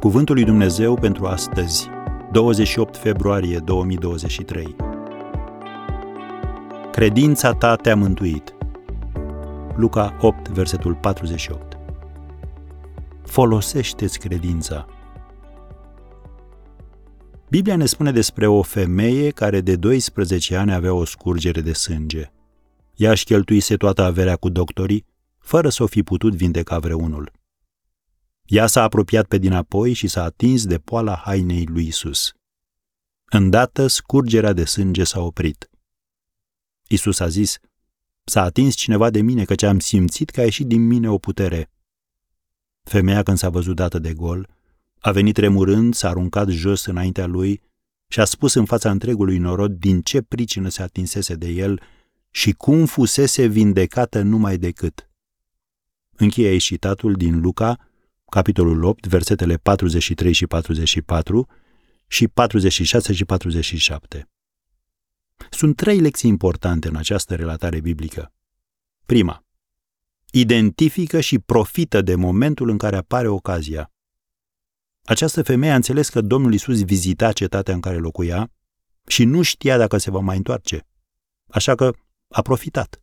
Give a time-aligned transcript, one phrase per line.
[0.00, 1.88] Cuvântul lui Dumnezeu pentru astăzi,
[2.32, 4.76] 28 februarie 2023.
[6.92, 8.54] Credința ta te-a mântuit.
[9.76, 11.78] Luca 8, versetul 48.
[13.24, 14.86] Folosește-ți credința.
[17.48, 22.32] Biblia ne spune despre o femeie care de 12 ani avea o scurgere de sânge.
[22.96, 25.04] Ea își cheltuise toată averea cu doctorii,
[25.38, 27.35] fără să o fi putut vindeca vreunul.
[28.46, 32.32] Ea s-a apropiat pe dinapoi și s-a atins de poala hainei lui Isus.
[33.24, 35.70] Îndată scurgerea de sânge s-a oprit.
[36.88, 37.58] Isus a zis,
[38.28, 41.70] S-a atins cineva de mine, căci am simțit că a ieșit din mine o putere.
[42.82, 44.48] Femeia, când s-a văzut dată de gol,
[44.98, 47.62] a venit tremurând, s-a aruncat jos înaintea lui
[48.08, 51.80] și a spus în fața întregului norod din ce pricină se atinsese de el
[52.30, 55.10] și cum fusese vindecată numai decât.
[56.16, 57.78] Încheie aici citatul din Luca,
[58.30, 61.48] capitolul 8, versetele 43 și 44
[62.06, 64.28] și 46 și 47.
[65.50, 68.32] Sunt trei lecții importante în această relatare biblică.
[69.06, 69.44] Prima.
[70.30, 73.92] Identifică și profită de momentul în care apare ocazia.
[75.04, 78.50] Această femeie a înțeles că Domnul Isus vizita cetatea în care locuia
[79.06, 80.86] și nu știa dacă se va mai întoarce.
[81.46, 81.92] Așa că
[82.28, 83.02] a profitat.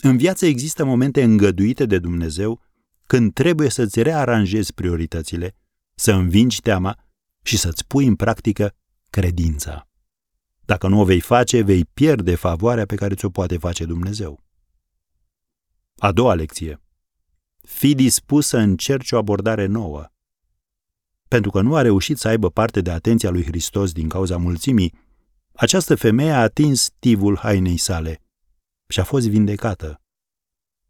[0.00, 2.60] În viață există momente îngăduite de Dumnezeu
[3.06, 5.54] când trebuie să-ți rearanjezi prioritățile,
[5.94, 6.98] să învingi teama
[7.42, 8.74] și să-ți pui în practică
[9.10, 9.88] credința.
[10.64, 14.44] Dacă nu o vei face, vei pierde favoarea pe care ți-o poate face Dumnezeu.
[15.98, 16.80] A doua lecție.
[17.62, 20.06] Fii dispus să încerci o abordare nouă.
[21.28, 24.94] Pentru că nu a reușit să aibă parte de atenția lui Hristos din cauza mulțimii,
[25.54, 28.22] această femeie a atins tivul hainei sale
[28.88, 30.00] și a fost vindecată.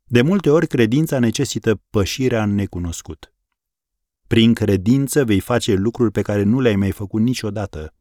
[0.09, 3.33] De multe ori, credința necesită pășirea în necunoscut.
[4.27, 7.95] Prin credință vei face lucruri pe care nu le-ai mai făcut niciodată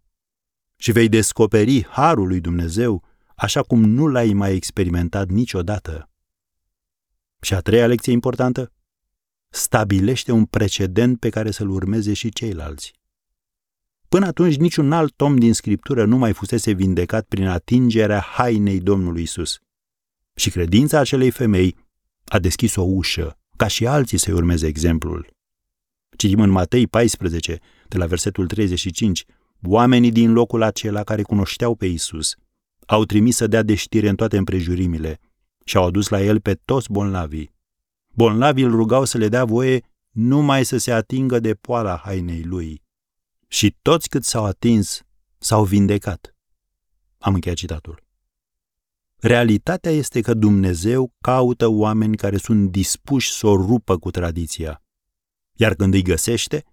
[0.75, 3.03] și vei descoperi harul lui Dumnezeu
[3.35, 6.09] așa cum nu l-ai mai experimentat niciodată.
[7.41, 8.71] Și a treia lecție importantă?
[9.49, 12.93] Stabilește un precedent pe care să-l urmeze și ceilalți.
[14.09, 19.21] Până atunci niciun alt om din Scriptură nu mai fusese vindecat prin atingerea hainei Domnului
[19.21, 19.59] Isus.
[20.35, 21.84] Și credința acelei femei
[22.25, 25.33] a deschis o ușă, ca și alții să-i urmeze exemplul.
[26.17, 29.25] Citim în Matei 14, de la versetul 35,
[29.63, 32.35] oamenii din locul acela care cunoșteau pe Isus
[32.85, 35.19] au trimis să dea de știre în toate împrejurimile
[35.63, 37.53] și au adus la el pe toți bolnavii.
[38.13, 42.81] Bolnavii îl rugau să le dea voie numai să se atingă de poala hainei lui.
[43.47, 45.01] Și toți cât s-au atins,
[45.37, 46.35] s-au vindecat.
[47.17, 48.04] Am încheiat citatul.
[49.19, 54.83] Realitatea este că Dumnezeu caută oameni care sunt dispuși să o rupă cu tradiția.
[55.53, 56.63] Iar când îi găsește,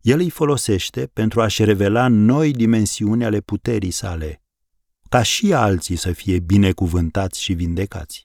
[0.00, 4.42] el îi folosește pentru a-și revela noi dimensiuni ale puterii sale,
[5.08, 8.24] ca și alții să fie binecuvântați și vindecați.